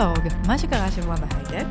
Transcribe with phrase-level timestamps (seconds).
[0.00, 1.66] ריאורג, מה שקרה השבוע בהייטק.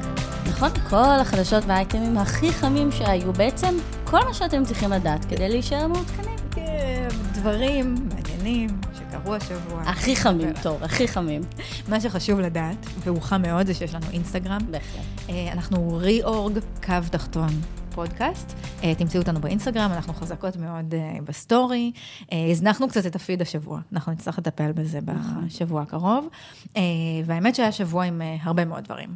[0.49, 5.87] נכון, כל החדשות והאייטמים הכי חמים שהיו, בעצם כל מה שאתם צריכים לדעת כדי להישאר
[5.87, 6.35] מעודכנים.
[6.51, 9.81] כן, דברים מעניינים שקרו השבוע.
[9.81, 11.41] הכי חמים, תור, הכי חמים.
[11.87, 14.61] מה שחשוב לדעת, והוא חם מאוד, זה שיש לנו אינסטגרם.
[14.71, 15.29] בהחלט.
[15.29, 17.49] אה, אנחנו ריאורג, קו תחתון.
[17.95, 18.53] פודקאסט.
[18.83, 21.91] אה, תמצאו אותנו באינסטגרם, אנחנו חזקות מאוד אה, בסטורי.
[22.31, 24.99] הזנחנו קצת את הפיד השבוע, אנחנו נצטרך לטפל בזה.
[25.05, 26.27] בשבוע הקרוב.
[27.25, 29.09] והאמת שהיה שבוע עם הרבה מאוד דברים.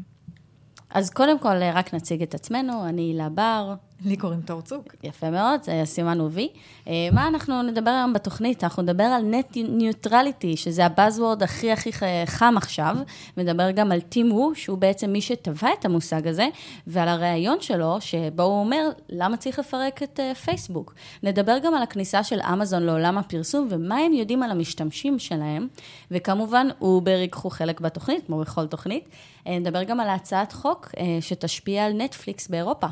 [0.90, 3.74] אז קודם כל, רק נציג את עצמנו, אני הילה בר,
[4.06, 4.96] לי קוראים תור צוק.
[5.04, 6.50] יפה מאוד, זה סימן ווי.
[6.88, 8.64] אה, מה אנחנו נדבר היום בתוכנית?
[8.64, 11.92] אנחנו נדבר על net neutrality, שזה ה buzzword הכי הכי
[12.26, 12.98] חם עכשיו.
[13.38, 16.48] נדבר גם על טים וו, שהוא בעצם מי שטבע את המושג הזה,
[16.88, 20.94] ועל הריאיון שלו, שבו הוא אומר, למה צריך לפרק את פייסבוק.
[21.24, 25.68] נדבר גם על הכניסה של אמזון לעולם הפרסום, ומה הם יודעים על המשתמשים שלהם.
[26.12, 29.10] וכמובן, אובר ייקחו חלק בתוכנית, כמו בכל תוכנית.
[29.48, 30.90] אה, נדבר גם על הצעת חוק
[31.22, 32.88] שתשפיע על נטפליקס באירופה.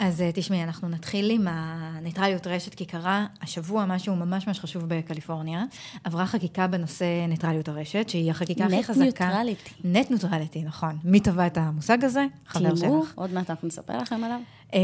[0.00, 4.82] אז אה, תשמעי, אנחנו נתחיל עם הניטרליות רשת, כי קרה השבוע משהו ממש ממש חשוב
[4.86, 5.64] בקליפורניה.
[6.04, 9.04] עברה חקיקה בנושא ניטרליות הרשת, שהיא החקיקה הכי חזקה.
[9.04, 9.70] Net neutrality.
[9.84, 10.98] Net neutrality, נכון.
[11.04, 12.26] מי טבע את המושג הזה?
[12.46, 12.84] חבר שלך.
[12.84, 14.40] תראו, עוד מעט אנחנו נספר לכם עליו.
[14.70, 14.74] אה,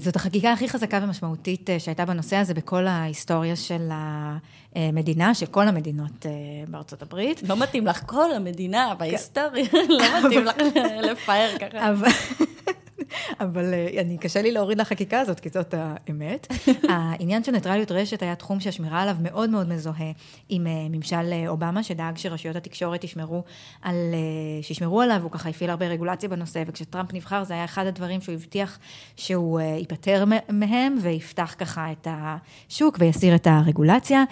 [0.00, 3.88] זאת החקיקה הכי חזקה ומשמעותית אה, שהייתה בנושא הזה בכל ההיסטוריה של
[4.74, 6.26] המדינה, של כל המדינות
[6.68, 7.42] בארצות הברית.
[7.42, 9.64] לא מתאים לך כל המדינה בהיסטוריה,
[9.98, 10.56] לא מתאים לך
[11.02, 11.92] לפאר ככה.
[13.40, 16.46] אבל אה, אני, קשה לי להוריד לחקיקה הזאת, כי זאת האמת.
[16.90, 20.12] העניין של ניטרליות רשת היה תחום שהשמירה עליו מאוד מאוד מזוהה
[20.48, 23.42] עם אה, ממשל אה, אובמה, שדאג שרשויות התקשורת ישמרו
[23.82, 23.96] על,
[24.62, 28.34] שישמרו עליו, הוא ככה הפעיל הרבה רגולציה בנושא, וכשטראמפ נבחר זה היה אחד הדברים שהוא
[28.34, 28.78] הבטיח
[29.16, 34.24] שהוא ייפטר מהם, ויפתח ככה את השוק ויסיר את הרגולציה,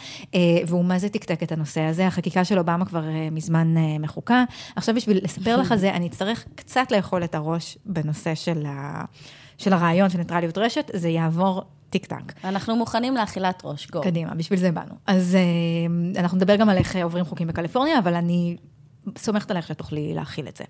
[0.66, 2.06] והוא מה זה תקתק את הנושא הזה.
[2.06, 4.44] החקיקה של אובמה כבר מזמן מחוקה.
[4.76, 8.91] עכשיו בשביל לספר לך זה, אני אצטרך קצת לאכול את הראש בנושא של ה...
[9.58, 12.32] של הרעיון של ניטרליות רשת, זה יעבור טיק טק.
[12.44, 14.00] אנחנו מוכנים לאכילת ראש, גו.
[14.00, 14.94] קדימה, בשביל זה באנו.
[15.06, 18.56] אז uh, אנחנו נדבר גם על איך עוברים חוקים בקליפורניה, אבל אני
[19.18, 20.64] סומכת עליך שתוכלי להכיל את זה.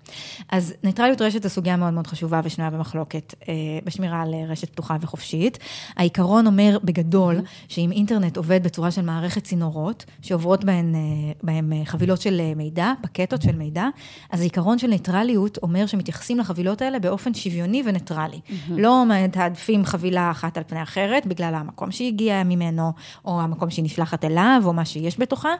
[0.49, 3.53] אז ניטרליות רשת זו סוגיה מאוד מאוד חשובה ושנויה במחלוקת אה,
[3.85, 5.57] בשמירה על רשת פתוחה וחופשית.
[5.97, 7.41] העיקרון אומר בגדול.
[7.67, 10.99] שאם אינטרנט עובד בצורה של מערכת צינורות, שעוברות בהן, אה,
[11.43, 13.87] בהן אה, חבילות של אה, מידע, פקטות של מידע,
[14.31, 18.39] אז העיקרון של ניטרליות אומר שמתייחסים לחבילות האלה באופן שוויוני וניטרלי.
[18.69, 22.91] לא מתעדפים חבילה אחת על פני אחרת, בגלל המקום שהיא הגיעה ממנו,
[23.25, 25.53] או המקום שהיא נשלחת אליו, או מה שיש בתוכה.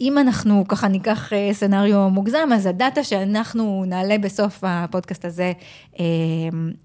[0.00, 5.52] אם אנחנו ככה ניקח אה, סצנריו מוגזם, אז הדאטה שאנחנו נעלה בסוף הפודקאסט הזה
[6.00, 6.04] אה,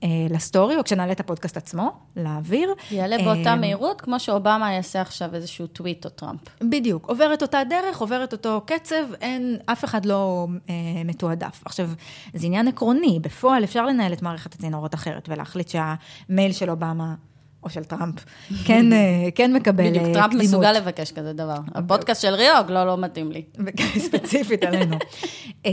[0.03, 2.73] אה, לסטורי, או כשנעלה את הפודקאסט עצמו, לאוויר.
[2.91, 6.41] יעלה באותה מהירות, כמו שאובמה יעשה עכשיו איזשהו טוויט או טראמפ.
[6.61, 10.47] בדיוק, עוברת אותה דרך, עוברת אותו קצב, אין, אף אחד לא
[11.05, 11.61] מתועדף.
[11.65, 11.89] עכשיו,
[12.33, 17.15] זה עניין עקרוני, בפועל אפשר לנהל את מערכת הצינורות אחרת ולהחליט שהמייל של אובמה
[17.63, 18.15] או של טראמפ,
[18.65, 20.07] כן, אה, כן מקבל קדימות.
[20.07, 21.57] בדיוק, טראמפ מסוגל לבקש כזה דבר.
[21.75, 23.43] הפודקאסט של ריאורג, לא, לא מתאים לי.
[23.97, 24.97] ספציפית עלינו.
[25.65, 25.71] אה,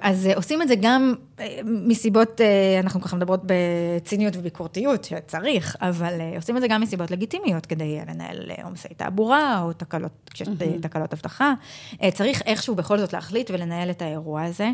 [0.00, 2.40] אז עושים את זה גם אה, מסיבות,
[2.82, 8.50] אנחנו ככה מדברות בציניות וביקורתיות, שצריך, אבל עושים את זה גם מסיבות לגיטימיות, כדי לנהל
[8.64, 10.48] עומסי תעבורה, או תקלות, כשיש
[10.80, 11.54] תקלות אבטחה.
[12.14, 14.70] צריך איכשהו בכל זאת להחליט ולנהל את האירוע הזה,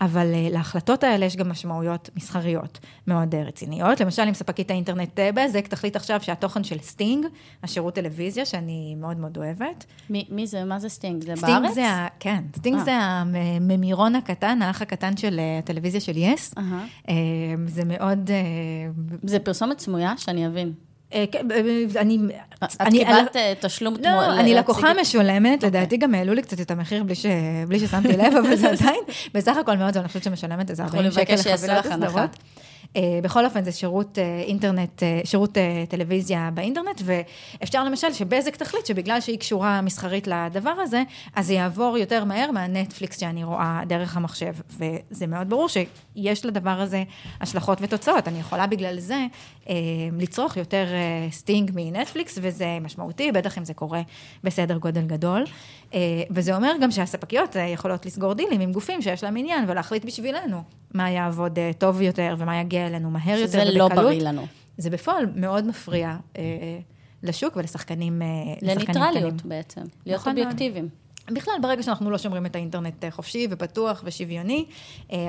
[0.00, 4.00] אבל להחלטות האלה יש גם משמעויות מסחריות מאוד רציניות.
[4.00, 7.26] למשל, אם ספקית האינטרנט בזק תחליט עכשיו שהתוכן של סטינג,
[7.62, 9.84] השירות טלוויזיה, שאני מאוד מאוד אוהבת.
[10.10, 10.64] מי, מי זה?
[10.64, 11.24] מה זה סטינג?
[11.24, 11.74] זה סטינג בארץ?
[11.74, 11.82] זה,
[12.20, 12.88] כן, סטינג אה.
[12.88, 13.22] אה.
[14.06, 16.54] הממירון הקטן, האח הקטן של אה, הטלוויזיה של יס.
[16.56, 17.10] אהה.
[17.66, 18.30] זה מאוד...
[19.22, 20.72] זה פרסומת סמויה, שאני אבין.
[21.32, 21.46] כן,
[22.00, 22.18] אני...
[22.62, 24.28] את קיבלת תשלום תמורה.
[24.28, 25.68] לא, אני לקוחה משולמת, אוקיי.
[25.68, 27.04] לדעתי גם העלו לי קצת את המחיר
[27.68, 29.00] בלי ששמתי לב, אבל זה עדיין,
[29.34, 32.36] בסך הכל מאוד, אני חושבת שמשלמת איזה 40 שקל לחבילת הסדרות.
[32.96, 35.58] אה, בכל אופן, זה שירות אה, אינטרנט, אה, שירות
[35.88, 41.02] טלוויזיה באינטרנט, ואפשר למשל שבזק תחליט שבגלל שהיא קשורה מסחרית לדבר הזה,
[41.36, 44.54] אז זה יעבור יותר מהר מהנטפליקס שאני רואה דרך המחשב.
[44.70, 47.02] וזה מאוד ברור שיש לדבר הזה
[47.40, 48.28] השלכות ותוצאות.
[48.28, 49.26] אני יכולה בגלל זה
[50.18, 50.86] לצרוך יותר
[51.30, 54.02] סטינג מנטפליקס, וזה משמעותי, בטח אם זה קורה
[54.44, 55.44] בסדר גודל גדול.
[56.30, 60.62] וזה אומר גם שהספקיות יכולות לסגור דילים עם גופים שיש להם עניין ולהחליט בשבילנו
[60.94, 63.70] מה יעבוד טוב יותר ומה יגיע אלינו מהר יותר ובקלות.
[63.70, 64.46] שזה לא בריא לנו.
[64.78, 66.42] זה בפועל מאוד מפריע אה,
[67.22, 68.22] לשוק ולשחקנים
[68.56, 68.76] קטנים.
[68.76, 70.88] לניטרליות בעצם, להיות נכון אובייקטיביים.
[71.30, 74.64] בכלל, ברגע שאנחנו לא שומרים את האינטרנט חופשי ופתוח ושוויוני,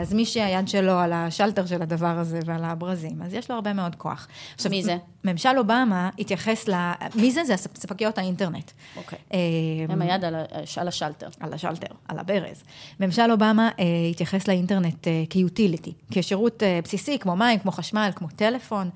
[0.02, 3.74] אז מי שהיד שלו על השלטר של הדבר הזה ועל הברזים, אז יש לו הרבה
[3.74, 4.28] מאוד כוח.
[4.56, 4.98] עכשיו, מי זה?
[5.24, 6.92] ממשל אובמה התייחס ל...
[7.16, 7.44] מי זה?
[7.44, 8.72] זה ספקיות האינטרנט.
[8.98, 9.20] אוקיי.
[9.90, 10.36] הם היד על,
[10.88, 11.30] השלטר.
[11.40, 12.64] על השלטר, על הברז.
[13.00, 13.70] ממשל אובמה
[14.12, 18.90] התייחס לאינטרנט כ utility, כשירות בסיסי, כמו מים, כמו חשמל, כמו טלפון,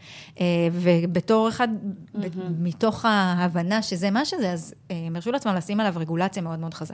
[0.71, 1.67] ובתור אחד.
[2.59, 6.86] מתוך ההבנה שזה מה שזה, אז הם הרשו לעצמם לשים עליו רגולציה מאוד מאוד חזקה.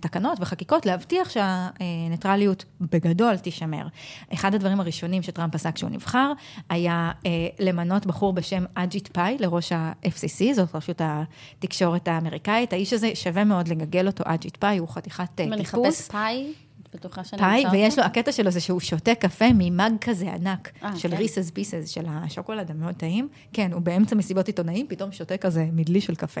[0.00, 3.86] תקנות וחקיקות, להבטיח שהניטרליות בגדול תישמר.
[4.32, 6.32] אחד הדברים הראשונים שטראמפ עשה כשהוא נבחר,
[6.68, 7.12] היה
[7.58, 12.72] למנות בחור בשם אג'יט פאי לראש ה-FCC, זאת רשות התקשורת האמריקאית.
[12.72, 15.48] האיש הזה, שווה מאוד לגגל אותו, אג'יט פאי, הוא חתיכת טיפוס.
[15.48, 16.52] אם אני אחפש פאי?
[16.94, 20.86] בטוחה שאני פאי, ויש לו, הקטע שלו זה שהוא שותה קפה ממאג כזה ענק, 아,
[20.96, 21.16] של כן?
[21.16, 23.28] ריסס ביסס, של השוקולד המאוד טעים.
[23.52, 26.40] כן, הוא באמצע מסיבות עיתונאים, פתאום שותה כזה מדלי של קפה.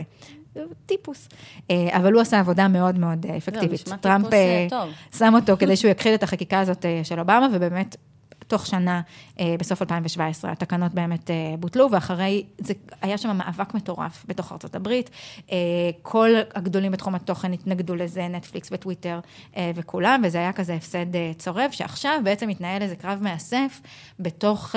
[0.86, 1.28] טיפוס.
[1.70, 3.88] אבל הוא עשה עבודה מאוד מאוד אפקטיבית.
[3.88, 4.26] לא, טראמפ
[5.18, 7.96] שם אותו כדי שהוא יכחיד את החקיקה הזאת של אובמה, ובאמת
[8.50, 9.00] תוך שנה,
[9.58, 15.10] בסוף 2017, התקנות באמת בוטלו, ואחרי, זה היה שם מאבק מטורף בתוך ארצות הברית.
[16.02, 19.20] כל הגדולים בתחום התוכן התנגדו לזה, נטפליקס וטוויטר
[19.74, 21.06] וכולם, וזה היה כזה הפסד
[21.38, 23.80] צורב, שעכשיו בעצם מתנהל איזה קרב מאסף
[24.20, 24.74] בתוך...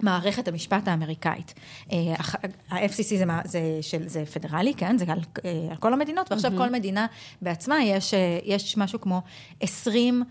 [0.00, 1.54] מערכת המשפט האמריקאית.
[2.70, 4.98] ה-FCC זה, זה, של, זה פדרלי, כן?
[4.98, 5.20] זה על,
[5.70, 6.58] על כל המדינות, ועכשיו mm-hmm.
[6.58, 7.06] כל מדינה
[7.42, 9.22] בעצמה יש, יש משהו כמו
[9.60, 10.24] 20...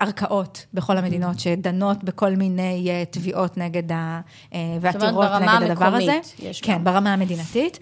[0.00, 4.20] ערכאות בכל המדינות שדנות בכל מיני תביעות נגד ה...
[4.80, 6.18] ועתירות נגד הדבר הזה.
[6.42, 6.84] יש כן, גם.
[6.84, 7.78] ברמה המדינתית.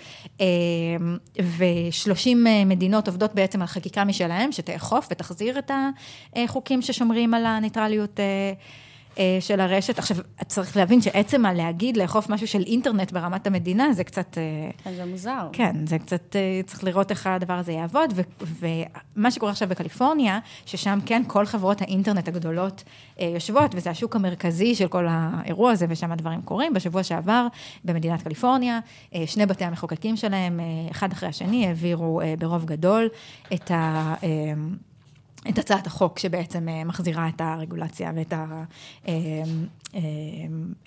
[1.42, 2.28] ו-30
[2.66, 5.70] מדינות עובדות בעצם על חקיקה משלהם, שתאכוף ותחזיר את
[6.36, 8.20] החוקים ששומרים על הניטרליות.
[9.40, 9.98] של הרשת.
[9.98, 10.16] עכשיו,
[10.46, 14.38] צריך להבין שעצם הלהגיד, לאכוף משהו של אינטרנט ברמת המדינה, זה קצת...
[14.84, 15.48] כן, זה מוזר.
[15.52, 16.36] כן, זה קצת,
[16.66, 22.28] צריך לראות איך הדבר הזה יעבוד, ומה שקורה עכשיו בקליפורניה, ששם כן, כל חברות האינטרנט
[22.28, 22.84] הגדולות
[23.20, 26.74] יושבות, וזה השוק המרכזי של כל האירוע הזה, ושם הדברים קורים.
[26.74, 27.46] בשבוע שעבר,
[27.84, 28.80] במדינת קליפורניה,
[29.26, 30.60] שני בתי המחוקקים שלהם,
[30.90, 33.08] אחד אחרי השני, העבירו ברוב גדול
[33.54, 34.14] את ה...
[35.48, 38.64] את הצעת החוק שבעצם מחזירה את הרגולציה ואת ה...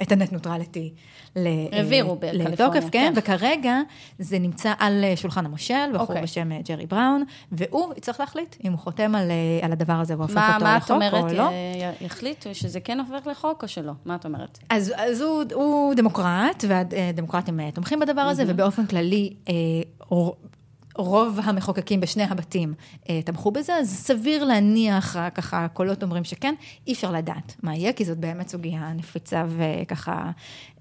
[0.01, 0.93] את הנט נוטרליטי
[1.35, 3.79] לתוקף, כן, כן, וכרגע
[4.19, 6.21] זה נמצא על שולחן המושל, בחור okay.
[6.21, 9.31] בשם ג'רי בראון, והוא יצטרך להחליט אם הוא חותם על,
[9.61, 11.43] על הדבר הזה והופך אותו לחוק או לא.
[11.43, 13.93] מה את אומרת, יחליט שזה כן הופך לחוק או שלא?
[14.05, 14.59] מה את אומרת?
[14.69, 18.45] אז, אז הוא, הוא דמוקרט, והדמוקרטים תומכים בדבר הזה, mm-hmm.
[18.49, 19.33] ובאופן כללי,
[20.95, 22.73] רוב המחוקקים בשני הבתים
[23.09, 26.55] אה, תמכו בזה, אז סביר להניח, ככה קולות אומרים שכן,
[26.87, 30.31] אי אפשר לדעת מה יהיה, כי זאת באמת סוגיה נפיצה וככה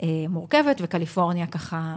[0.02, 1.96] אה, מורכבת, וקליפורניה ככה,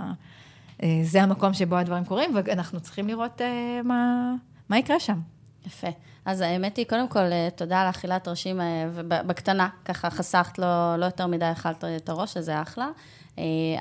[0.83, 3.41] אה, זה המקום שבו הדברים קורים, ואנחנו צריכים לראות
[3.83, 4.33] מה,
[4.69, 5.19] מה יקרה שם.
[5.67, 5.87] יפה.
[6.25, 8.61] אז האמת היא, קודם כל, תודה על אכילת ראשים,
[8.93, 12.87] ובקטנה, ככה חסכת, לא, לא יותר מדי אכלת את הראש, אז זה אחלה.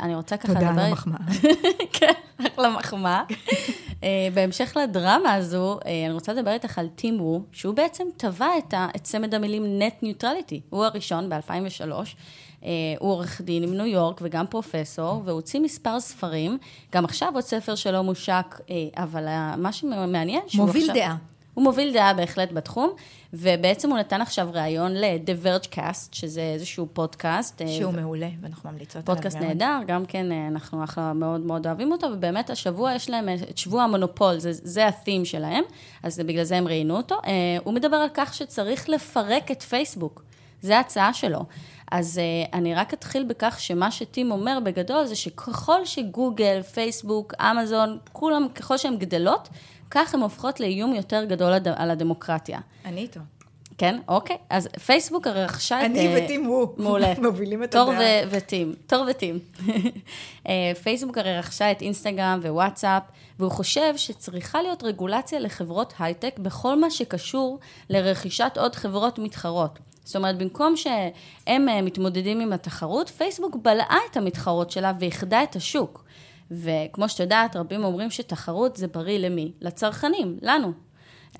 [0.00, 0.68] אני רוצה ככה לדבר...
[0.68, 1.18] תודה על המחמאה.
[1.98, 2.12] כן,
[2.46, 3.22] אחלה מחמאה.
[4.34, 9.04] בהמשך לדרמה הזו, אני רוצה לדבר איתך על טים רו, שהוא בעצם טבע את, את
[9.04, 10.60] צמד המילים נט ניוטרליטי.
[10.70, 11.90] הוא הראשון ב-2003.
[12.98, 16.58] הוא עורך דין עם ניו יורק וגם פרופסור, והוא הוציא מספר ספרים.
[16.92, 18.60] גם עכשיו עוד ספר שלו מושק,
[18.96, 20.66] אבל מה שמעניין, שהוא עכשיו...
[20.66, 21.16] מוביל דעה.
[21.56, 22.90] הוא מוביל דעה בהחלט בתחום,
[23.32, 27.62] ובעצם הוא נתן עכשיו ראיון ל-The Verge Cast, שזה איזשהו פודקאסט.
[27.78, 29.04] שהוא מעולה, ואנחנו ממליצות עליו.
[29.04, 33.58] פודקאסט נהדר, גם כן אנחנו אחלה מאוד מאוד אוהבים אותו, ובאמת השבוע יש להם את
[33.58, 35.64] שבוע המונופול, זה, זה ה-theme שלהם,
[36.02, 37.16] אז בגלל זה הם ראיינו אותו.
[37.64, 40.22] הוא מדבר על כך שצריך לפרק את פייסבוק,
[40.62, 41.44] זה ההצעה שלו.
[41.92, 42.20] אז
[42.52, 48.76] אני רק אתחיל בכך שמה שטים אומר בגדול זה שככל שגוגל, פייסבוק, אמזון, כולם, ככל
[48.76, 49.48] שהן גדלות,
[49.90, 52.60] כך הן הופכות לאיום יותר גדול על הדמוקרטיה.
[52.84, 53.20] אני איתו.
[53.78, 54.36] כן, אוקיי.
[54.50, 55.84] אז פייסבוק הרי רכשה את...
[55.84, 56.68] אני וטים הוא.
[56.78, 57.14] מעולה.
[57.22, 57.84] מובילים את הדעה.
[57.84, 57.94] תור
[58.30, 58.74] וטים.
[58.86, 59.38] תור וטים.
[60.82, 63.02] פייסבוק הרי רכשה את אינסטגרם ווואטסאפ,
[63.38, 67.58] והוא חושב שצריכה להיות רגולציה לחברות הייטק בכל מה שקשור
[67.90, 69.78] לרכישת עוד חברות מתחרות.
[70.04, 76.04] זאת אומרת, במקום שהם מתמודדים עם התחרות, פייסבוק בלעה את המתחרות שלה ואיחדה את השוק.
[76.50, 79.52] וכמו שאת יודעת, רבים אומרים שתחרות זה בריא למי?
[79.60, 80.72] לצרכנים, לנו.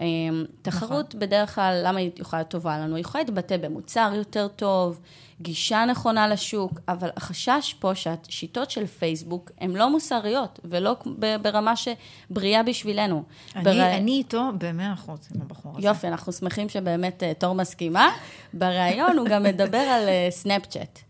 [0.00, 1.20] אמ, תחרות נכון.
[1.20, 2.96] בדרך כלל, למה היא יכולה להיות טובה לנו?
[2.96, 5.00] היא יכולה להתבטא במוצר יותר טוב,
[5.40, 10.96] גישה נכונה לשוק, אבל החשש פה שהשיטות של פייסבוק הן לא מוסריות, ולא
[11.42, 13.22] ברמה שבריאה בשבילנו.
[13.56, 13.96] אני, בר...
[13.96, 15.86] אני איתו במאה אחוז עם הבחור הזה.
[15.86, 18.10] יופי, אנחנו שמחים שבאמת אה, תור מסכימה.
[18.54, 21.05] בריאיון הוא גם מדבר על סנאפצ'אט.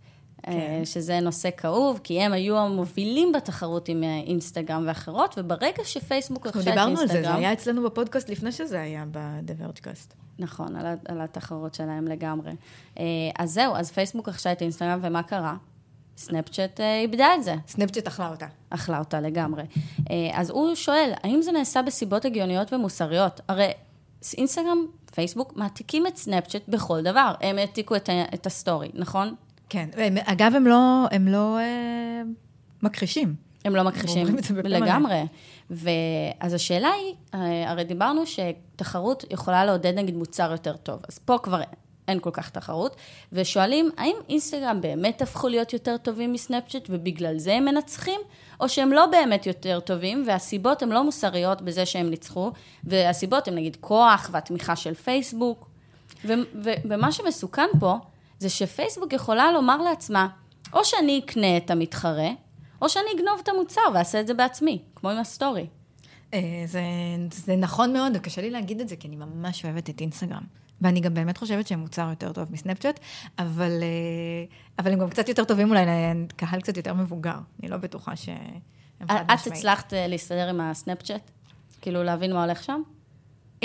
[0.52, 0.84] כן.
[0.84, 6.66] שזה נושא כאוב, כי הם היו המובילים בתחרות עם אינסטגרם ואחרות, וברגע שפייסבוק רכשה את
[6.66, 6.78] אינסטגרם...
[6.78, 9.04] אנחנו דיברנו על זה, זה היה אצלנו בפודקאסט לפני שזה היה
[9.60, 10.14] Vergecast.
[10.38, 12.52] נכון, על, על התחרות שלהם לגמרי.
[13.38, 15.56] אז זהו, אז פייסבוק רכשה את אינסטגרם, ומה קרה?
[16.16, 17.54] סנאפצ'אט איבדה את זה.
[17.68, 18.46] סנאפצ'אט אכלה אותה.
[18.70, 19.62] אכלה אותה לגמרי.
[20.32, 23.40] אז הוא שואל, האם זה נעשה בסיבות הגיוניות ומוסריות?
[23.48, 23.70] הרי
[24.38, 27.34] אינסטגרם, פייסבוק, מעתיקים את סנאפצ'אט בכל דבר.
[27.40, 29.34] הם העתיקו את, את הסטורי, נכון?
[29.68, 29.88] כן.
[30.24, 32.22] אגב, הם לא, הם לא אה,
[32.82, 33.34] מכחישים.
[33.64, 34.26] הם לא מכחישים,
[34.64, 35.22] לגמרי.
[35.70, 37.14] ואז השאלה היא,
[37.66, 41.60] הרי דיברנו שתחרות יכולה לעודד נגיד מוצר יותר טוב, אז פה כבר
[42.08, 42.96] אין כל כך תחרות,
[43.32, 48.20] ושואלים, האם אינסטגרם באמת הפכו להיות יותר טובים מסנאפצ'אט ובגלל זה הם מנצחים,
[48.60, 52.52] או שהם לא באמת יותר טובים, והסיבות הן לא מוסריות בזה שהם ניצחו,
[52.84, 55.68] והסיבות הן נגיד כוח והתמיכה של פייסבוק.
[56.24, 56.32] ו-
[56.64, 57.96] ו- ומה שמסוכן פה,
[58.38, 60.28] זה שפייסבוק יכולה לומר לעצמה,
[60.72, 62.28] או שאני אקנה את המתחרה,
[62.82, 65.66] או שאני אגנוב את המוצר ואעשה את זה בעצמי, כמו עם הסטורי.
[66.34, 66.82] אה, זה,
[67.30, 70.42] זה נכון מאוד, קשה לי להגיד את זה, כי אני ממש אוהבת את אינסטגרם.
[70.80, 73.00] ואני גם באמת חושבת שהם מוצר יותר טוב מסנאפצ'אט,
[73.38, 77.38] אבל, אה, אבל הם גם קצת יותר טובים אולי לקהל קצת יותר מבוגר.
[77.60, 78.36] אני לא בטוחה שהם
[79.08, 79.40] חד משמעית.
[79.40, 81.30] את הצלחת אה, להסתדר עם הסנאפצ'אט?
[81.80, 82.82] כאילו להבין מה הולך שם?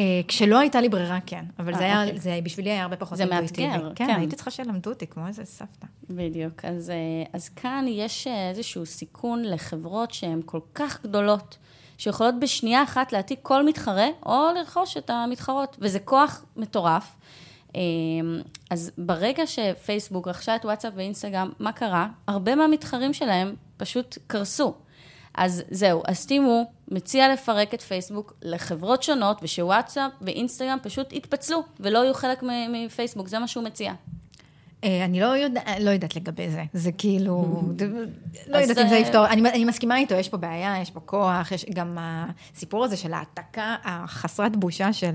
[0.02, 1.46] אה, כשלא הייתה לי ברירה, כן.
[1.60, 2.20] אבל זה היה, אוקיי.
[2.20, 4.08] זה בשבילי היה הרבה פחות זה מאתגר, כן.
[4.08, 5.88] כן, הייתי צריכה שילמדו אותי, כמו איזה סבתא.
[6.10, 6.66] בדיוק.
[6.66, 6.92] אז,
[7.34, 11.58] אז כאן יש איזשהו סיכון לחברות שהן כל כך גדולות,
[11.98, 17.16] שיכולות בשנייה אחת להעתיק כל מתחרה, או לרכוש את המתחרות, וזה כוח מטורף.
[17.76, 22.08] אמ, אז ברגע שפייסבוק רכשה את וואטסאפ ואינסטגרם, מה קרה?
[22.28, 24.74] הרבה מהמתחרים שלהם פשוט קרסו.
[25.34, 32.00] אז זהו, אז טימו מציע לפרק את פייסבוק לחברות שונות, ושוואטסאפ ואינסטגרם פשוט יתפצלו ולא
[32.00, 33.94] יהיו חלק מפייסבוק, זה מה שהוא מציע.
[34.84, 37.62] אה, אני לא, יודע, לא יודעת לגבי זה, זה כאילו,
[38.52, 41.52] לא יודעת אם זה יפתור, אני, אני מסכימה איתו, יש פה בעיה, יש פה כוח,
[41.52, 45.14] יש גם הסיפור הזה של העתקה החסרת בושה של,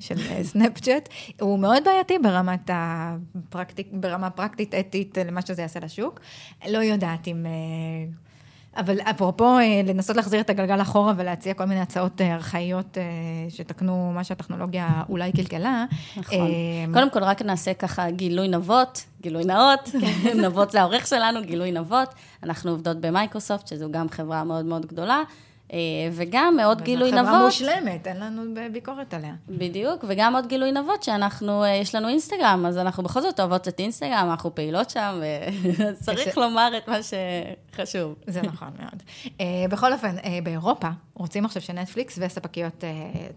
[0.00, 0.14] של
[0.52, 1.08] סנאפצ'אט,
[1.40, 6.20] הוא מאוד בעייתי ברמת הפרקטיק, ברמה פרקטית, אתית, למה שזה יעשה לשוק.
[6.68, 7.46] לא יודעת אם...
[8.76, 13.02] אבל אפרופו אה, לנסות להחזיר את הגלגל אחורה ולהציע כל מיני הצעות אה, ארכאיות אה,
[13.48, 15.84] שתקנו מה שהטכנולוגיה אולי קלקלה.
[16.16, 16.36] נכון.
[16.92, 19.90] קודם כל, רק נעשה ככה גילוי נבות, גילוי נאות,
[20.22, 20.40] כן.
[20.44, 22.14] נבות זה העורך שלנו, גילוי נבות.
[22.42, 25.22] אנחנו עובדות במייקרוסופט, שזו גם חברה מאוד מאוד גדולה.
[25.72, 25.78] אה,
[26.12, 27.26] וגם מאוד גילוי נבות.
[27.26, 28.42] חברה מושלמת, אין לנו
[28.72, 29.34] ביקורת עליה.
[29.48, 33.68] בדיוק, וגם עוד גילוי נבות שאנחנו, אה, יש לנו אינסטגרם, אז אנחנו בכל זאת אוהבות
[33.68, 35.20] את אינסטגרם, אנחנו פעילות שם,
[35.78, 38.14] וצריך לומר את מה שחשוב.
[38.26, 39.02] זה נכון מאוד.
[39.40, 42.84] אה, בכל אופן, באירופה רוצים עכשיו שנטפליקס וספקיות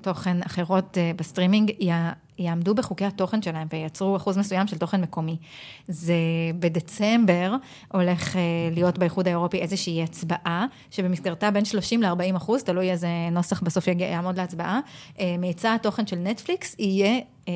[0.02, 1.72] תוכן אחרות בסטרימינג
[2.40, 5.38] יעמדו בחוקי התוכן שלהם וייצרו אחוז מסוים של תוכן מקומי.
[5.88, 6.14] זה
[6.60, 7.56] בדצמבר
[7.94, 8.42] הולך אה,
[8.72, 14.38] להיות באיחוד האירופי איזושהי הצבעה, שבמסגרתה בין 30 ל-40 אחוז, תלוי איזה נוסח בסוף יעמוד
[14.38, 14.80] להצבעה,
[15.20, 17.20] אה, מהיצע התוכן של נטפליקס יהיה...
[17.48, 17.54] אה,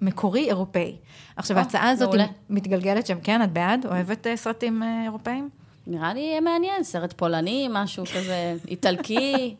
[0.00, 0.96] מקורי אירופאי.
[1.36, 2.26] עכשיו, ההצעה הזאת מעולה.
[2.50, 3.86] מתגלגלת שם, כן, את בעד?
[3.86, 5.48] אוהבת סרטים אירופאים?
[5.86, 9.54] נראה לי מעניין, סרט פולני, משהו כזה, איטלקי.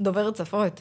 [0.00, 0.80] דוברת שפות.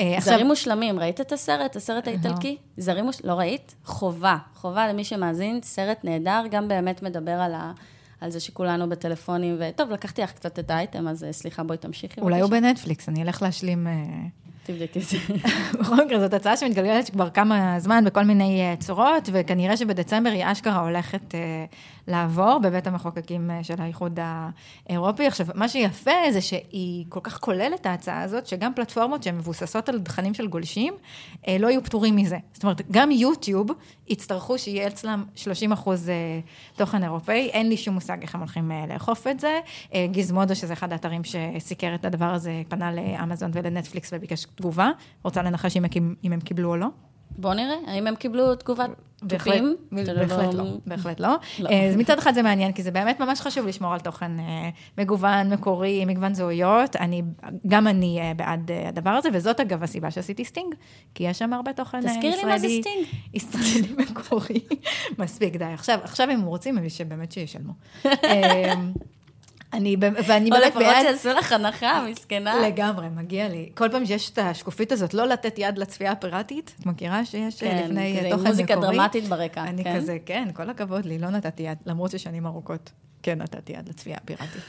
[0.00, 2.56] אה, זרים מושלמים, ראית את הסרט, הסרט האיטלקי?
[2.76, 3.74] זרים מושלמים, לא ראית?
[3.84, 7.72] חובה, חובה למי שמאזין, סרט נהדר, גם באמת מדבר על ה...
[8.20, 12.20] על זה שכולנו בטלפונים, וטוב, לקחתי לך קצת את האייטם, אז אה, סליחה, בואי תמשיכי.
[12.20, 13.86] אולי הוא בנטפליקס, אני אלך להשלים...
[13.86, 13.92] אה,
[14.66, 15.16] תבדקי את זה.
[15.80, 20.80] בכל מקרה, זאת הצעה שמתגלגלת כבר כמה זמן בכל מיני צורות, וכנראה שבדצמבר היא אשכרה
[20.80, 21.34] הולכת
[22.06, 24.18] לעבור בבית המחוקקים אה, של האיחוד
[24.88, 25.26] האירופי.
[25.26, 30.00] עכשיו, מה שיפה זה שהיא כל כך כוללת ההצעה הזאת, שגם פלטפורמות שהן מבוססות על
[30.00, 30.94] תכנים של גולשים,
[31.48, 32.38] אה, לא יהיו פטורים מזה.
[32.52, 33.70] זאת אומרת, גם יוטיוב
[34.08, 36.40] יצטרכו שיהיה אצלם 30 אחוז אה,
[36.76, 39.60] תוכן אירופאי, אין לי שום מושג איך הם הולכים לאכוף את זה.
[40.10, 44.90] גיזמודו, שזה אחד האתרים שסיקר את הדבר הזה, פנה לאמזון ולנטפליקס וביקש תגובה.
[45.22, 45.76] רוצה לנחש
[46.24, 46.88] אם הם קיבלו או לא?
[47.38, 48.90] בואו נראה, האם הם קיבלו תגובת
[49.28, 49.76] תופים?
[49.92, 51.28] בהחלט לא, בהחלט לא.
[51.58, 51.68] לא.
[51.68, 55.52] אה, מצד אחד זה מעניין, כי זה באמת ממש חשוב לשמור על תוכן אה, מגוון,
[55.52, 56.96] מקורי, מגוון זהויות.
[56.96, 57.22] אני,
[57.66, 60.74] גם אני אה, בעד הדבר הזה, וזאת אגב הסיבה שעשיתי סטינג,
[61.14, 62.14] כי יש שם הרבה תוכן ישראלי.
[62.16, 63.06] תזכירי לי מה זה סטינג.
[63.34, 64.60] ישראלי מקורי.
[65.18, 65.64] מספיק, די.
[65.64, 67.72] עכשיו, עכשיו אם רוצים, שבאמת שישלמו.
[69.74, 70.74] אני, ואני באמת בעד...
[70.74, 72.68] או לפחות שיעשו לך הנחה, מסכנה.
[72.68, 73.70] לגמרי, מגיע לי.
[73.74, 77.84] כל פעם שיש את השקופית הזאת, לא לתת יד לצפייה הפיראטית, את מכירה שיש כן,
[77.84, 78.42] לפני תוכן מקורי?
[78.42, 79.64] כן, מוזיקה דרמטית ברקע.
[79.64, 79.96] אני כן?
[79.96, 82.90] כזה, כן, כל הכבוד לי, לא נתתי יד, למרות ששנים ארוכות.
[83.22, 84.62] כן נתתי יד לצפייה הפיראטית.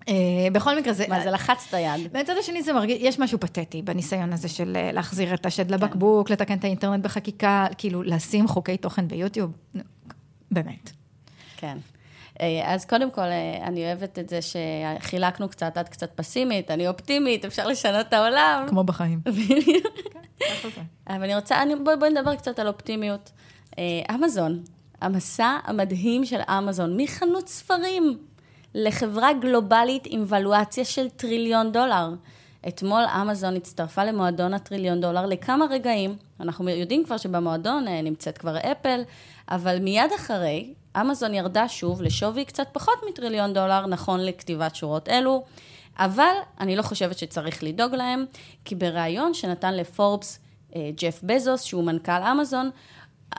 [0.00, 0.10] uh,
[0.54, 1.04] בכל מקרה זה...
[1.08, 2.12] מה, זה לחצת יד.
[2.12, 6.28] מהצד השני זה מרגיש, יש משהו פתטי בניסיון הזה של אה, להחזיר את השד לבקבוק,
[6.28, 6.34] כן.
[6.34, 9.52] לתקן את האינטרנט בחקיקה, כאילו לשים חוקי תוכן ביוטיוב,
[10.50, 10.90] באמת.
[11.56, 11.78] כן.
[12.40, 16.88] אה, אז קודם כל, אה, אני אוהבת את זה שחילקנו קצת, את קצת פסימית, אני
[16.88, 18.66] אופטימית, אפשר לשנות את העולם.
[18.68, 19.20] כמו בחיים.
[21.08, 23.30] אבל אני רוצה, אני, בואי בוא נדבר קצת על אופטימיות.
[24.14, 24.62] אמזון,
[25.00, 28.18] המסע המדהים של אמזון, מחנות ספרים
[28.74, 32.14] לחברה גלובלית עם ולואציה של טריליון דולר.
[32.68, 36.16] אתמול אמזון הצטרפה למועדון הטריליון דולר לכמה רגעים.
[36.40, 39.00] אנחנו יודעים כבר שבמועדון נמצאת כבר אפל,
[39.48, 45.44] אבל מיד אחרי, אמזון ירדה שוב לשווי קצת פחות מטריליון דולר, נכון לכתיבת שורות אלו,
[45.98, 48.24] אבל אני לא חושבת שצריך לדאוג להם,
[48.64, 50.38] כי בריאיון שנתן לפורבס
[50.76, 52.70] אה, ג'ף בזוס, שהוא מנכ"ל אמזון,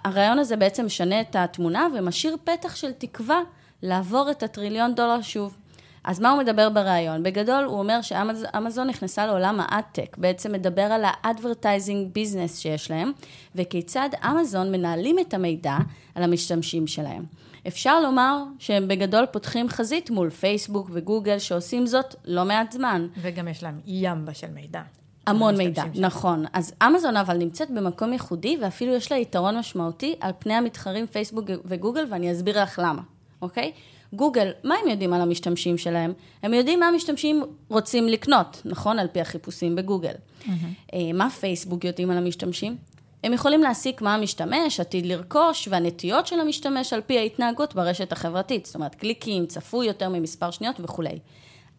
[0.04, 3.40] הריאיון הזה בעצם משנה את התמונה ומשאיר פתח של תקווה
[3.82, 5.58] לעבור את הטריליון דולר שוב.
[6.04, 7.24] אז מה הוא מדבר בריאיון?
[7.24, 12.92] בגדול, הוא אומר שאמזון נכנסה לעולם ה adtech, בעצם מדבר על ה advertising business שיש
[12.92, 13.12] להם,
[13.56, 15.78] וכיצד אמזון מנהלים את המידע
[16.16, 17.24] על המשתמשים שלהם.
[17.68, 23.08] אפשר לומר שהם בגדול פותחים חזית מול פייסבוק וגוגל, שעושים זאת לא מעט זמן.
[23.22, 24.82] וגם יש להם ימבה של מידע.
[25.28, 26.46] המון מידע, נכון.
[26.54, 31.46] אז אמזון אבל נמצאת במקום ייחודי, ואפילו יש לה יתרון משמעותי על פני המתחרים פייסבוק
[31.66, 33.02] וגוגל, ואני אסביר לך למה,
[33.42, 33.72] אוקיי?
[34.14, 36.14] גוגל, מה הם יודעים על המשתמשים שלהם?
[36.44, 39.00] הם יודעים מה המשתמשים רוצים לקנות, נכון?
[39.00, 40.14] על פי החיפושים בגוגל.
[40.42, 40.94] Mm-hmm.
[41.14, 42.78] מה פייסבוק יודעים על המשתמשים?
[43.26, 48.66] הם יכולים להסיק מה המשתמש עתיד לרכוש והנטיות של המשתמש על פי ההתנהגות ברשת החברתית.
[48.66, 51.20] זאת אומרת, קליקים, צפוי יותר ממספר שניות וכולי.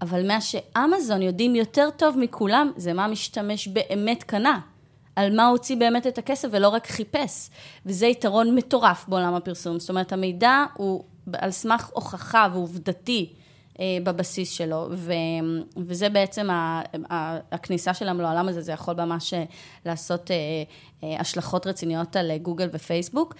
[0.02, 4.60] אבל מה שאמזון יודעים יותר טוב מכולם, זה מה המשתמש באמת קנה.
[5.16, 7.50] על מה הוציא באמת את הכסף ולא רק חיפש.
[7.86, 9.80] וזה יתרון מטורף בעולם הפרסום.
[9.80, 13.32] זאת אומרת, המידע הוא על סמך הוכחה ועובדתי
[14.02, 15.12] בבסיס שלו, ו,
[15.76, 19.44] וזה בעצם ה, ה, הכניסה שלהם לעולם הזה, זה יכול ממש אה,
[19.86, 23.34] לעשות אה, השלכות רציניות על גוגל ופייסבוק.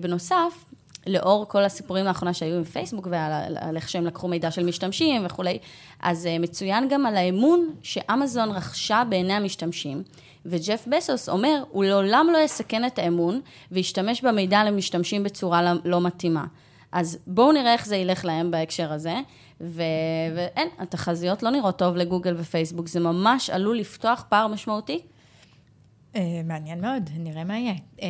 [0.00, 0.64] בנוסף,
[1.06, 5.58] לאור כל הסיפורים לאחרונה שהיו עם פייסבוק ועל איך שהם לקחו מידע של משתמשים וכולי,
[6.00, 10.02] אז מצוין גם על האמון שאמזון רכשה בעיני המשתמשים,
[10.46, 13.40] וג'ף בסוס אומר, הוא לעולם לא יסכן את האמון
[13.72, 16.44] וישתמש במידע למשתמשים בצורה לא, לא מתאימה.
[16.92, 19.14] אז בואו נראה איך זה ילך להם בהקשר הזה.
[19.60, 19.82] ו...
[20.36, 25.00] ואין, התחזיות לא נראות טוב לגוגל ופייסבוק, זה ממש עלול לפתוח פער משמעותי.
[26.14, 27.74] Uh, מעניין מאוד, נראה מה יהיה.
[27.96, 28.02] Uh,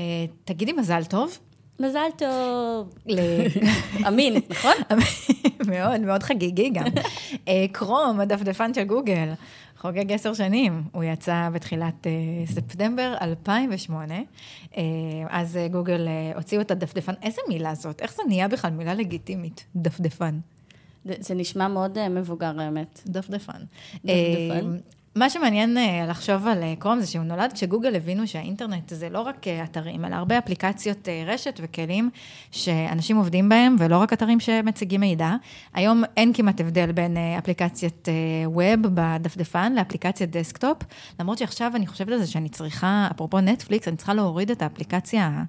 [0.45, 1.39] תגידי מזל טוב.
[1.81, 2.95] מזל טוב.
[4.09, 4.73] אמין, נכון?
[5.71, 6.85] מאוד, מאוד חגיגי גם.
[6.85, 9.33] uh, קרום, הדפדפן של גוגל,
[9.79, 10.83] חוגג עשר שנים.
[10.93, 12.07] הוא יצא בתחילת
[12.47, 14.15] ספטמבר 2008.
[14.73, 14.77] אה,
[15.29, 17.13] אז גוגל הוציאו את הדפדפן.
[17.23, 18.01] איזה מילה זאת?
[18.01, 20.39] איך זה נהיה בכלל מילה לגיטימית, דפדפן?
[21.05, 23.03] זה נשמע מאוד אה, מבוגר, האמת.
[23.07, 23.61] דפדפן.
[24.05, 24.79] דפדפן.
[25.17, 29.21] מה שמעניין אה, לחשוב על אה, קרום זה שהוא נולד כשגוגל הבינו שהאינטרנט זה לא
[29.21, 32.11] רק אה, אתרים, אלא הרבה אפליקציות רשת וכלים
[32.51, 35.35] שאנשים עובדים בהם, ולא רק אתרים שמציגים מידע.
[35.75, 38.09] היום אין כמעט הבדל בין אפליקציית
[38.47, 40.79] web בדפדפן לאפליקציית desktop,
[41.21, 45.43] למרות שעכשיו אני חושבת על זה שאני צריכה, אפרופו נטפליקס, אני צריכה להוריד את האפליקציה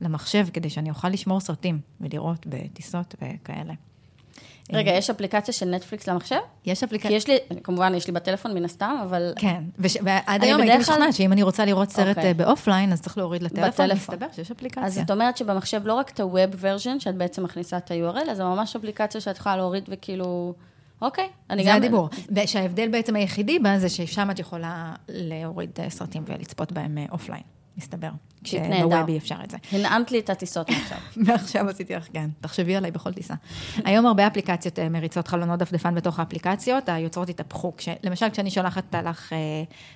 [0.00, 3.74] למחשב כדי שאני אוכל לשמור סרטים ולראות בטיסות וכאלה.
[4.72, 6.36] רגע, יש אפליקציה של נטפליקס למחשב?
[6.66, 7.10] יש אפליקציה.
[7.10, 9.32] כי יש לי, כמובן, יש לי בטלפון מן הסתם, אבל...
[9.36, 12.34] כן, ועד היום הייתי משוכנעת שאם אני רוצה לראות סרט אוקיי.
[12.34, 14.84] באופליין, אז צריך להוריד לטלפון, מסתבר שיש אפליקציה.
[14.84, 18.36] אז זאת אומרת שבמחשב לא רק את ה-Web version, שאת בעצם מכניסה את ה-URL, אז
[18.36, 20.54] זה ממש אפליקציה שאת יכולה להוריד וכאילו...
[21.02, 21.68] אוקיי, אני גם...
[21.68, 22.08] זה הדיבור.
[22.36, 27.42] ושההבדל בעצם היחידי בזה זה ששם את יכולה להוריד סרטים ולצפות בהם offline.
[27.76, 28.10] מסתבר.
[28.44, 29.56] כשב web אי אפשר את זה.
[29.72, 30.98] הנעמת לי את הטיסות מעכשיו.
[31.26, 32.30] מעכשיו עשיתי לך, כן.
[32.40, 33.34] תחשבי עליי בכל טיסה.
[33.84, 37.72] היום הרבה אפליקציות אה, מריצות חלונות דפדפן בתוך האפליקציות, היוצרות התהפכו.
[38.02, 39.38] למשל, כשאני שולחת לך אה,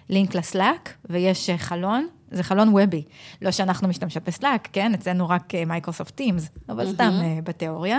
[0.08, 3.02] לינק לסלאק, ויש אה, חלון, זה חלון וובי.
[3.42, 4.94] לא שאנחנו משתמשות בסלאק, כן?
[4.94, 7.10] אצלנו רק מייקרוסופט טימס, אבל סתם
[7.44, 7.98] בתיאוריה.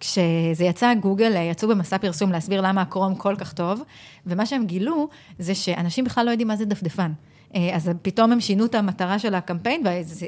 [0.00, 3.82] כשזה יצא, גוגל יצאו במסע פרסום להסביר למה הקרום כל כך טוב,
[4.26, 5.08] ומה שהם גילו,
[5.38, 7.12] זה שאנשים בכלל לא יודעים מה זה דפדפן.
[7.54, 9.82] אה, אז פתאום הם שינו את המטרה של הקמפיין,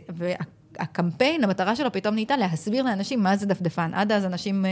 [0.09, 3.95] והקמפיין, המטרה שלו פתאום נהייתה להסביר לאנשים מה זה דפדפן.
[3.95, 4.71] עד אז אנשים אה,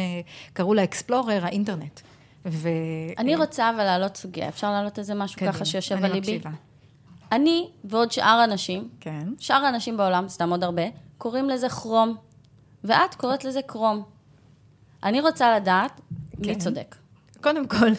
[0.53, 2.01] קראו לאקספלורר האינטרנט.
[2.47, 2.69] ו...
[3.19, 6.41] אני רוצה אבל להעלות סוגיה, אפשר להעלות איזה משהו קדימה, ככה שיושב על ליבי?
[7.33, 9.29] אני ועוד שאר האנשים, כן.
[9.39, 10.83] שאר האנשים בעולם, סתם עוד הרבה,
[11.19, 12.17] קוראים לזה כרום,
[12.85, 14.03] ואת קוראת לזה קרום.
[15.03, 16.01] אני רוצה לדעת
[16.43, 16.49] כן.
[16.49, 16.97] מי צודק.
[17.41, 17.91] קודם כל,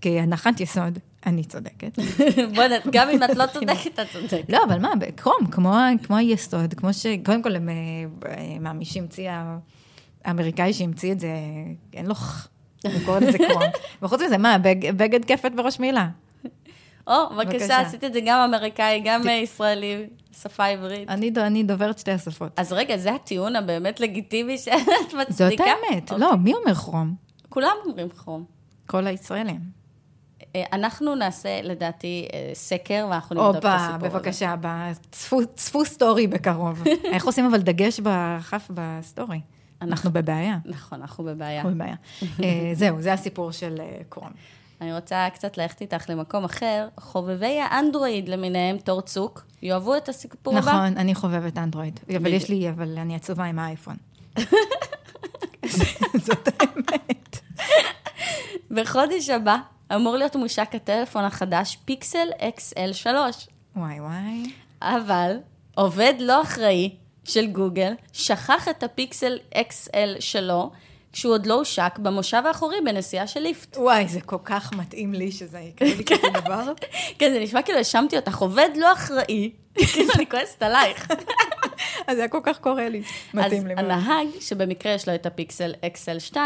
[0.00, 1.98] כהנחת יסוד, אני צודקת.
[2.54, 2.64] בוא.
[2.92, 4.50] גם אם את לא צודקת, את צודקת.
[4.50, 7.06] לא, אבל מה, קרום, כמו, כמו היסוד, כמו ש...
[7.24, 7.58] קודם כל,
[8.60, 9.30] מה, מי שהמציא,
[10.24, 11.32] האמריקאי שהמציא את זה,
[11.92, 12.14] אין לו...
[12.84, 13.62] הוא קורא לזה קרום.
[14.02, 14.58] וחוץ מזה, מה,
[14.96, 16.08] בגד כפת בראש מילה.
[17.06, 20.06] או, בבקשה, עשית את זה גם אמריקאי, גם ישראלי,
[20.42, 21.08] שפה עברית.
[21.08, 22.52] אני דוברת שתי השפות.
[22.56, 24.74] אז רגע, זה הטיעון הבאמת לגיטימי שאת
[25.20, 25.28] מצדיקה?
[25.28, 26.10] זאת האמת.
[26.10, 27.14] לא, מי אומר כרום?
[27.48, 28.44] כולם אומרים כרום.
[28.86, 29.79] כל הישראלים.
[30.56, 34.18] אה, אנחנו נעשה, לדעתי, אה, סקר, ואנחנו נבדוק את הסיפור הזה.
[34.18, 34.54] בבקשה,
[35.54, 36.82] צפו סטורי בקרוב.
[37.12, 39.40] איך עושים אבל דגש בכף בסטורי?
[39.82, 40.58] אנחנו בבעיה.
[40.64, 41.60] נכון, אנחנו בבעיה.
[41.60, 41.94] אנחנו בבעיה.
[42.42, 43.74] אה, זהו, זה הסיפור של
[44.08, 44.30] קרום.
[44.80, 46.88] אני רוצה קצת ללכת איתך למקום אחר.
[47.00, 50.72] חובבי האנדרואיד למיניהם, תור צוק, יאהבו את הסיפור הבא?
[50.72, 52.00] נכון, אני חובבת אנדרואיד.
[52.16, 53.96] אבל יש לי, אבל אני עצובה עם האייפון.
[56.26, 57.38] זאת האמת.
[58.70, 59.56] בחודש הבא
[59.94, 63.06] אמור להיות מושק הטלפון החדש פיקסל XL3.
[63.76, 64.52] וואי וואי.
[64.82, 65.36] אבל
[65.74, 66.90] עובד לא אחראי
[67.24, 70.70] של גוגל שכח את הפיקסל XL שלו,
[71.12, 73.76] כשהוא עוד לא הושק במושב האחורי בנסיעה של ליפט.
[73.76, 76.72] וואי, זה כל כך מתאים לי שזה יקרה לי כזה דבר.
[77.18, 81.08] כן, זה נשמע כאילו האשמתי אותך, עובד לא אחראי, כאילו אני כועסת עלייך.
[82.06, 83.02] אז זה היה כל כך קורה לי,
[83.34, 83.72] מתאים לי.
[83.72, 86.36] אז הנהג, שבמקרה יש לו את הפיקסל XL2,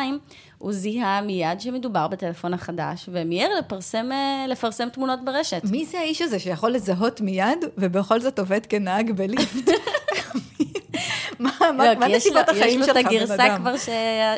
[0.58, 5.62] הוא זיהה מיד שמדובר בטלפון החדש, ומיהר לפרסם, אה, לפרסם תמונות ברשת.
[5.64, 9.70] מי זה האיש הזה שיכול לזהות מיד, ובכל זאת עובד כנהג בליפט?
[11.38, 13.12] מה לא, נסיבות החיים שלך, בן אדם?
[13.12, 13.74] יש לו את הגרסה כבר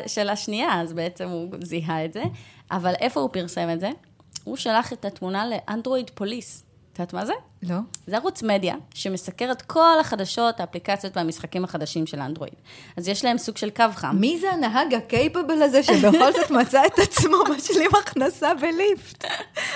[0.07, 2.23] של השנייה, אז בעצם הוא זיהה את זה.
[2.71, 3.89] אבל איפה הוא פרסם את זה?
[4.43, 6.63] הוא שלח את התמונה לאנדרואיד פוליס.
[6.97, 7.33] את יודעת מה זה?
[7.63, 7.75] לא.
[8.07, 12.53] זה ערוץ מדיה שמסקר את כל החדשות, האפליקציות והמשחקים החדשים של אנדרואיד.
[12.97, 14.15] אז יש להם סוג של קו חם.
[14.19, 19.25] מי זה הנהג הקייפבל הזה שבכל זאת מצא את עצמו משלים הכנסה בליפט?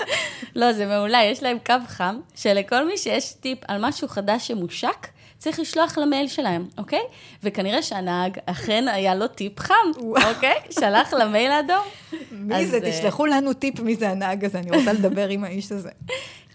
[0.55, 5.07] לא, זה מעולה, יש להם קו חם, שלכל מי שיש טיפ על משהו חדש שמושק,
[5.37, 7.01] צריך לשלוח למייל שלהם, אוקיי?
[7.43, 10.55] וכנראה שהנהג אכן היה לו טיפ חם, אוקיי?
[10.69, 11.85] שלח למייל האדום.
[12.31, 12.79] מי זה?
[12.83, 15.89] אה, תשלחו לנו טיפ מי זה הנהג הזה, אני רוצה לדבר עם האיש הזה.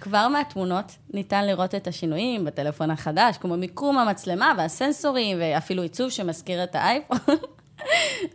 [0.07, 6.65] כבר מהתמונות ניתן לראות את השינויים בטלפון החדש, כמו מיקום המצלמה והסנסורים, ואפילו עיצוב שמזכיר
[6.65, 7.19] את האייפון.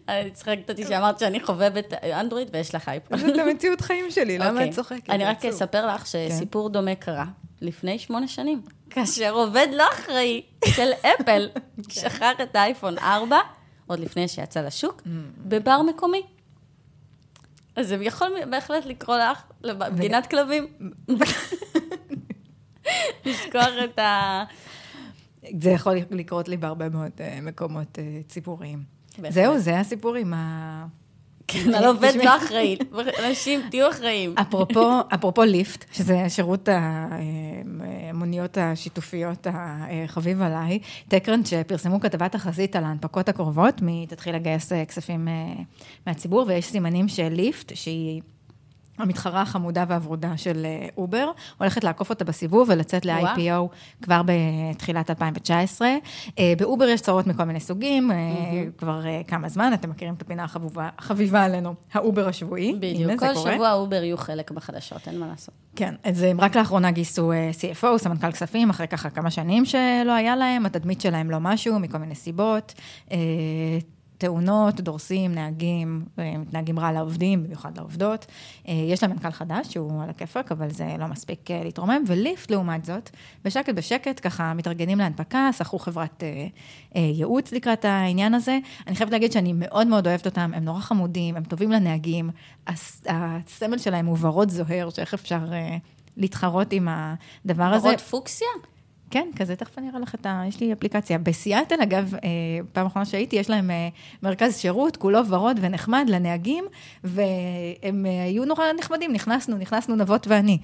[0.09, 3.17] אני צחקת אותי שאמרת שאני חובבת אנדרואיד ויש לך אייפון.
[3.35, 4.71] זה המציאות חיים שלי, למה את אוקיי.
[4.71, 5.09] צוחקת?
[5.09, 6.29] אני רק אספר לך כן.
[6.29, 7.25] שסיפור דומה קרה
[7.61, 11.83] לפני שמונה שנים, כאשר עובד לא אחראי של אפל כן.
[11.89, 13.37] שכח את האייפון 4,
[13.87, 15.09] עוד לפני שיצא לשוק, mm.
[15.37, 16.21] בבר מקומי.
[17.75, 20.67] אז זה יכול בהחלט לקרוא לך לגינת כלבים.
[23.25, 24.43] לשכוח את ה...
[25.59, 28.83] זה יכול לקרות לי בהרבה מאוד אה, מקומות אה, ציבוריים.
[29.29, 30.85] זהו, זה הסיפור עם ה...
[31.47, 32.77] כן, על עובד לא אחראי.
[33.27, 34.35] אנשים, תהיו אחראיים.
[35.13, 36.69] אפרופו ליפט, שזה שירות
[38.11, 44.85] המוניות השיתופיות החביב עליי, TechCrunch שפרסמו כתבת תחזית על ההנפקות הקרובות, מי תתחיל לגייס אה,
[44.85, 45.63] כספים אה,
[46.07, 48.21] מהציבור, ויש סימנים של ליפט, שהיא...
[48.97, 53.67] המתחרה החמודה והוורודה של אה, אובר, הולכת לעקוף אותה בסיבוב ולצאת ל-IPO
[54.01, 55.87] כבר בתחילת 2019.
[56.39, 58.77] אה, באובר יש צרות מכל מיני סוגים, mm-hmm.
[58.77, 60.45] כבר כמה זמן, אתם מכירים את הפינה
[60.97, 62.73] החביבה עלינו, האובר השבועי.
[62.79, 65.55] בדיוק, כל שבוע אובר יהיו חלק בחדשות, אין מה לעשות.
[65.75, 70.35] כן, אז הם רק לאחרונה גייסו CFO, סמנכ"ל כספים, אחרי ככה כמה שנים שלא היה
[70.35, 72.73] להם, התדמית שלהם לא משהו, מכל מיני סיבות.
[74.21, 78.25] תאונות, דורסים, נהגים, אה, מתנהגים רע לעובדים, במיוחד לעובדות.
[78.67, 82.03] אה, יש להם מנכ"ל חדש, שהוא על הכיפאק, אבל זה לא מספיק אה, להתרומם.
[82.07, 83.09] וליפט, לעומת זאת,
[83.45, 86.23] בשקט בשקט, ככה מתארגנים להנפקה, שכרו חברת
[86.95, 88.59] ייעוץ לקראת העניין הזה.
[88.87, 92.29] אני חייבת להגיד שאני מאוד מאוד אוהבת אותם, הם נורא חמודים, הם טובים לנהגים.
[92.67, 95.39] הסמל שלהם הוא ורוד זוהר, שאיך אפשר...
[96.17, 97.87] להתחרות עם הדבר הזה.
[97.87, 98.47] ורוד פוקסיה?
[99.11, 100.43] כן, כזה, תכף אני אראה לך את ה...
[100.47, 101.17] יש לי אפליקציה.
[101.17, 102.29] בסיאטל, אגב, אה,
[102.73, 103.89] פעם אחרונה שהייתי, יש להם אה,
[104.23, 106.65] מרכז שירות, כולו ורוד ונחמד לנהגים,
[107.03, 110.57] והם אה, היו נורא נחמדים, נכנסנו, נכנסנו נבות ואני,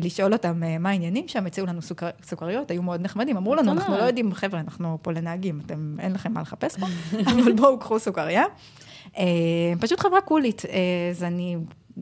[0.00, 3.96] לשאול אותם מה העניינים שם, הציעו לנו סוכר, סוכריות, היו מאוד נחמדים, אמרו לנו, אנחנו
[3.96, 6.86] לא יודעים, חבר'ה, אנחנו פה לנהגים, אתם, אין לכם מה לחפש פה,
[7.42, 8.44] אבל בואו, קחו סוכריה.
[9.80, 10.62] פשוט חברה קולית,
[11.10, 11.56] אז אני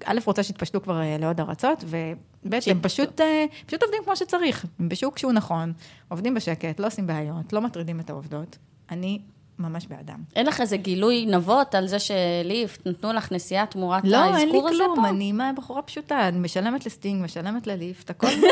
[0.04, 4.66] א', רוצה שיתפשטו כבר אה, לעוד ארצות, וב', הם פשוט, אה, פשוט עובדים כמו שצריך,
[4.78, 5.72] הם בשוק שהוא נכון,
[6.08, 8.58] עובדים בשקט, לא עושים בעיות, לא מטרידים את העובדות.
[8.90, 9.20] אני
[9.62, 10.18] ממש בעדם.
[10.36, 14.50] אין לך איזה גילוי נאות על זה שליפט נתנו לך נסיעה תמורת לא, האזכור הזה
[14.52, 14.58] פה?
[14.58, 18.46] לא, אין לי כלום, אני מה, בחורה פשוטה, אני משלמת לסטינג, משלמת לליפט, הכל זה.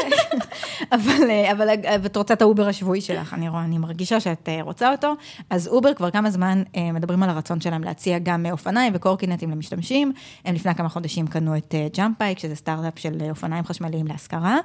[0.94, 1.68] אבל, אבל
[2.06, 5.14] את רוצה את האובר השבועי שלך, אני רואה, אני מרגישה שאת אה, רוצה אותו.
[5.50, 10.12] אז אובר כבר כמה זמן אה, מדברים על הרצון שלהם להציע גם אופניים וקורקינטים למשתמשים.
[10.44, 14.58] הם לפני כמה חודשים קנו את ג'אמפ בייק, אה, שזה סטארט-אפ של אופניים חשמליים להשכרה,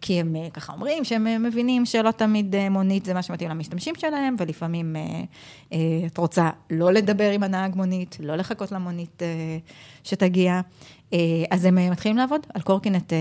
[0.00, 4.96] כי הם ככה אומרים שהם מבינים שלא תמיד מונית זה מה שמתאים למשתמשים שלהם, ולפעמים...
[6.06, 9.22] את רוצה לא לדבר עם הנהג מונית, לא לחכות למונית
[10.04, 10.60] שתגיע.
[11.50, 13.12] אז הם מתחילים לעבוד על קורקינט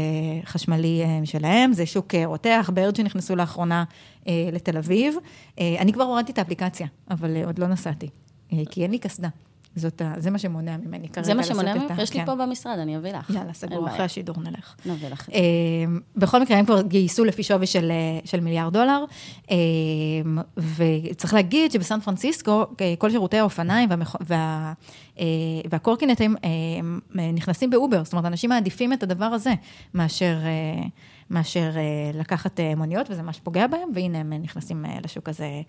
[0.46, 3.84] חשמלי משלהם, זה שוק רותח, ברד שנכנסו לאחרונה
[4.28, 5.16] לתל אביב.
[5.60, 8.10] אני כבר הורדתי את האפליקציה, אבל עוד לא נסעתי,
[8.70, 9.30] כי אין לי קסדה.
[9.76, 12.00] זאת, זה מה שמונע ממני כרגע זה מה שמונע ממך?
[12.00, 12.26] יש לי כן.
[12.26, 13.30] פה במשרד, אני אביא לך.
[13.30, 14.76] יאללה, סגור, אחרי השידור נלך.
[14.86, 15.30] נביא לך.
[15.30, 15.40] אה,
[16.16, 19.06] בכל מקרה, הם כבר גייסו לפי שווי של, אה, של מיליארד דולר,
[19.52, 19.58] אה,
[20.58, 22.66] וצריך להגיד שבסן פרנסיסקו,
[22.98, 24.16] כל שירותי האופניים והמכ...
[24.22, 24.74] וה...
[25.70, 26.36] והקורקינטים
[27.34, 29.54] נכנסים באובר, זאת אומרת, אנשים מעדיפים את הדבר הזה
[29.94, 30.38] מאשר...
[31.30, 31.72] מאשר
[32.14, 35.62] לקחת מוניות, וזה מה שפוגע בהם, והנה הם נכנסים לשוק הזה.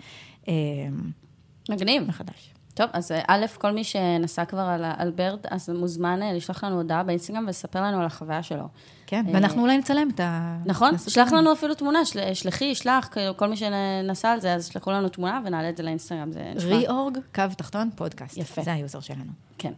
[1.70, 2.02] מגניב.
[2.08, 2.53] מחדש.
[2.74, 6.64] טוב, אז אה, א', כל מי שנסע כבר על, על בירד, אז מוזמן אה, לשלוח
[6.64, 8.68] לנו הודעה באינסטגרם ולספר לנו על החוויה שלו.
[9.06, 10.58] כן, ואנחנו אולי נצלם את ה...
[10.66, 14.90] נכון, שלח לנו אפילו תמונה, של, שלחי, שלח, כל מי שנסע על זה, אז שלחו
[14.90, 16.32] לנו תמונה ונעלה את זה לאינסטגרם.
[16.32, 18.36] זה ריאורג, קו תחתון, פודקאסט.
[18.36, 18.62] יפה.
[18.62, 19.32] זה היוזר שלנו.
[19.58, 19.72] כן.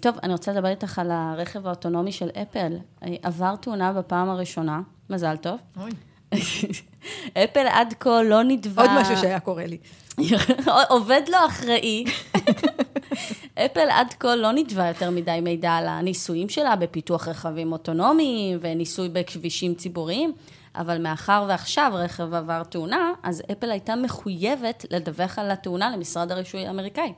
[0.00, 2.76] טוב, אני רוצה לדבר איתך על הרכב האוטונומי של אפל.
[3.22, 5.58] עבר תאונה בפעם הראשונה, מזל טוב.
[5.76, 5.90] אוי.
[7.32, 8.82] אפל עד כה לא נדבה...
[8.82, 9.78] עוד משהו שהיה קורה לי.
[10.88, 12.04] עובד לו אחראי.
[13.66, 19.08] אפל עד כה לא נדבה יותר מדי מידע על הניסויים שלה בפיתוח רכבים אוטונומיים וניסוי
[19.08, 20.32] בכבישים ציבוריים,
[20.74, 26.66] אבל מאחר ועכשיו רכב עבר תאונה, אז אפל הייתה מחויבת לדווח על התאונה למשרד הרישוי
[26.66, 27.12] האמריקאי.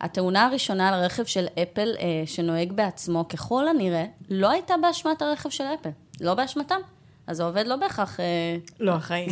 [0.00, 5.48] התאונה הראשונה על הרכב של אפל, אה, שנוהג בעצמו, ככל הנראה, לא הייתה באשמת הרכב
[5.48, 6.80] של אפל, לא באשמתם.
[7.26, 8.20] אז העובד לא בהכרח...
[8.20, 9.26] אה, לא אחראי.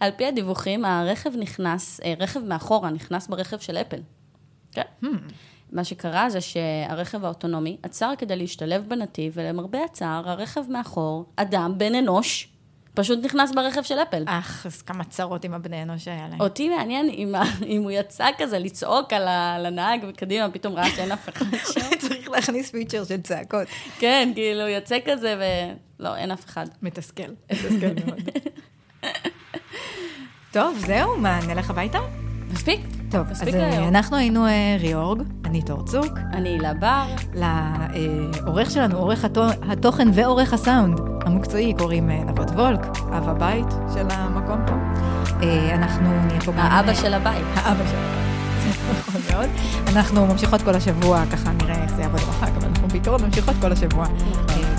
[0.00, 4.00] על פי הדיווחים, הרכב נכנס, אה, רכב מאחורה נכנס ברכב של אפל.
[4.72, 4.82] כן.
[5.02, 5.06] Hmm.
[5.72, 11.94] מה שקרה זה שהרכב האוטונומי עצר כדי להשתלב בנתיב, ולמרבה הצער, הרכב מאחור, אדם, בן
[11.94, 12.48] אנוש,
[12.94, 14.22] פשוט נכנס ברכב של אפל.
[14.26, 16.40] אך, אז כמה צרות עם הבני אנוש היה להם.
[16.40, 17.34] אותי מעניין אם,
[17.66, 21.80] אם הוא יצא כזה לצעוק על, הנהג, וקדימה פתאום ראה שאין אף אחד שם.
[22.08, 23.68] צריך להכניס פיצ'ר של צעקות.
[23.98, 25.34] כן, כאילו, יוצא כזה
[25.98, 26.66] ולא, אין אף אחד.
[26.82, 28.20] מתסכל, מתסכל מאוד.
[30.52, 31.98] טוב, זהו, מה, נלך הביתה?
[32.52, 32.80] מספיק.
[33.10, 36.12] טוב, אז אה, אנחנו היינו אה, ריאורג, אני תור צוק.
[36.32, 37.06] אני הילה בר.
[37.34, 39.24] לעורך שלנו, עורך
[39.62, 42.80] התוכן ועורך הסאונד המקצועי, קוראים אה, נבות וולק,
[43.12, 44.74] אב הבית של המקום פה.
[45.72, 46.52] אנחנו נהיה פה...
[46.56, 47.44] האבא של הבית.
[47.54, 48.24] האבא של הבית.
[49.08, 49.48] נכון מאוד.
[49.88, 53.72] אנחנו ממשיכות כל השבוע, ככה נראה איך זה יעבוד בחג, אבל אנחנו בעיקרון ממשיכות כל
[53.72, 54.06] השבוע,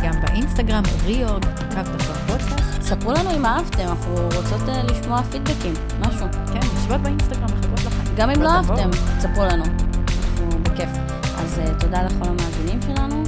[0.04, 2.82] גם באינסטגרם, ריאורג, קו תחתון פודקאסט.
[2.82, 6.28] ספרו לנו אם אהבתם, אנחנו רוצות לשמוע פידבקים, משהו.
[6.54, 8.16] כן, יושבות באינסטגרם, מחכות לכם.
[8.16, 10.90] גם אם לא אהבתם, תספרו לנו, אנחנו בכיף.
[11.38, 13.24] אז תודה לכל המאזינים שלנו.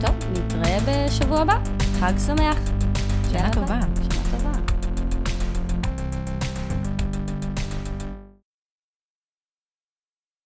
[0.00, 1.79] טוב, נתראה בשבוע הבא.
[2.00, 2.58] חג שמח.
[3.32, 3.78] שנה טובה.